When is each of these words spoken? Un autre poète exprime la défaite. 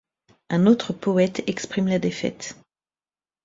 Un 0.49 0.65
autre 0.65 0.93
poète 0.93 1.43
exprime 1.47 1.85
la 1.87 1.99
défaite. 1.99 2.55